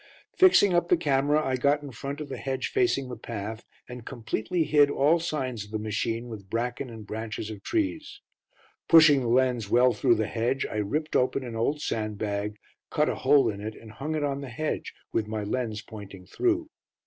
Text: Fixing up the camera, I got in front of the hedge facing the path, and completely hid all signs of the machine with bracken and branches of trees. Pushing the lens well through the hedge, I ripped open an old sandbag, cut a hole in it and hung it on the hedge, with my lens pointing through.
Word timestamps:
Fixing 0.35 0.73
up 0.73 0.89
the 0.89 0.97
camera, 0.97 1.45
I 1.45 1.57
got 1.57 1.83
in 1.83 1.91
front 1.91 2.21
of 2.21 2.27
the 2.27 2.39
hedge 2.39 2.69
facing 2.69 3.07
the 3.07 3.15
path, 3.15 3.63
and 3.87 4.03
completely 4.03 4.63
hid 4.63 4.89
all 4.89 5.19
signs 5.19 5.63
of 5.63 5.69
the 5.69 5.77
machine 5.77 6.27
with 6.27 6.49
bracken 6.49 6.89
and 6.89 7.05
branches 7.05 7.51
of 7.51 7.61
trees. 7.61 8.19
Pushing 8.87 9.21
the 9.21 9.27
lens 9.27 9.69
well 9.69 9.93
through 9.93 10.15
the 10.15 10.25
hedge, 10.25 10.65
I 10.65 10.77
ripped 10.77 11.15
open 11.15 11.43
an 11.43 11.55
old 11.55 11.81
sandbag, 11.83 12.55
cut 12.89 13.09
a 13.09 13.15
hole 13.17 13.47
in 13.47 13.61
it 13.61 13.75
and 13.75 13.91
hung 13.91 14.15
it 14.15 14.23
on 14.23 14.41
the 14.41 14.49
hedge, 14.49 14.91
with 15.13 15.27
my 15.27 15.43
lens 15.43 15.83
pointing 15.83 16.25
through. 16.25 16.71